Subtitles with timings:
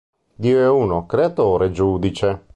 [0.33, 2.45] Dio è uno, creatore e giudice.